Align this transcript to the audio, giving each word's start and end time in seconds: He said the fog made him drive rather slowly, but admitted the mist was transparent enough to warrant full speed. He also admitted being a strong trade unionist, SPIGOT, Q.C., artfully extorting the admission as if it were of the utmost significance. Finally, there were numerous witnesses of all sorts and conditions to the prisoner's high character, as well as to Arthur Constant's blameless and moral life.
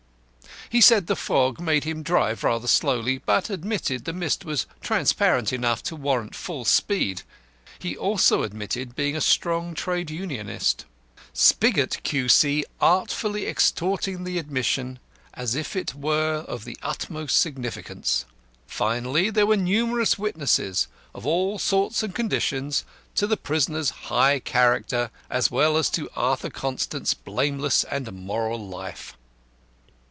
He 0.69 0.79
said 0.79 1.07
the 1.07 1.17
fog 1.17 1.59
made 1.59 1.83
him 1.83 2.01
drive 2.01 2.45
rather 2.45 2.65
slowly, 2.67 3.17
but 3.17 3.49
admitted 3.49 4.05
the 4.05 4.13
mist 4.13 4.45
was 4.45 4.67
transparent 4.79 5.51
enough 5.51 5.83
to 5.83 5.97
warrant 5.97 6.33
full 6.33 6.63
speed. 6.63 7.23
He 7.77 7.97
also 7.97 8.41
admitted 8.43 8.95
being 8.95 9.13
a 9.13 9.19
strong 9.19 9.73
trade 9.73 10.09
unionist, 10.09 10.85
SPIGOT, 11.33 11.99
Q.C., 12.03 12.63
artfully 12.79 13.47
extorting 13.47 14.23
the 14.23 14.37
admission 14.39 14.99
as 15.33 15.55
if 15.55 15.75
it 15.75 15.93
were 15.93 16.45
of 16.47 16.63
the 16.63 16.77
utmost 16.81 17.41
significance. 17.41 18.23
Finally, 18.65 19.29
there 19.29 19.45
were 19.45 19.57
numerous 19.57 20.17
witnesses 20.17 20.87
of 21.13 21.25
all 21.27 21.59
sorts 21.59 22.01
and 22.01 22.15
conditions 22.15 22.85
to 23.15 23.27
the 23.27 23.35
prisoner's 23.35 23.89
high 23.89 24.39
character, 24.39 25.11
as 25.29 25.51
well 25.51 25.75
as 25.75 25.89
to 25.89 26.09
Arthur 26.15 26.49
Constant's 26.49 27.13
blameless 27.13 27.83
and 27.83 28.09
moral 28.13 28.65
life. 28.69 29.17